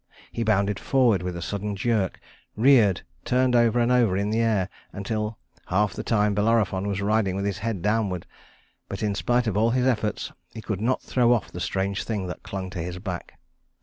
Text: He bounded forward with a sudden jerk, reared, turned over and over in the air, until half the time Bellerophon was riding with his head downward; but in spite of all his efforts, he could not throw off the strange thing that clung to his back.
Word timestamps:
He 0.31 0.41
bounded 0.43 0.79
forward 0.79 1.21
with 1.21 1.37
a 1.37 1.43
sudden 1.43 1.75
jerk, 1.75 2.19
reared, 2.55 3.03
turned 3.23 3.55
over 3.55 3.79
and 3.79 3.91
over 3.91 4.17
in 4.17 4.31
the 4.31 4.39
air, 4.39 4.67
until 4.91 5.37
half 5.67 5.93
the 5.93 6.01
time 6.01 6.33
Bellerophon 6.33 6.87
was 6.87 7.03
riding 7.03 7.35
with 7.35 7.45
his 7.45 7.59
head 7.59 7.83
downward; 7.83 8.25
but 8.89 9.03
in 9.03 9.13
spite 9.13 9.45
of 9.45 9.55
all 9.55 9.69
his 9.69 9.85
efforts, 9.85 10.31
he 10.55 10.59
could 10.63 10.81
not 10.81 11.03
throw 11.03 11.31
off 11.33 11.51
the 11.51 11.59
strange 11.59 12.03
thing 12.03 12.25
that 12.25 12.41
clung 12.41 12.71
to 12.71 12.79
his 12.81 12.97
back. 12.97 13.35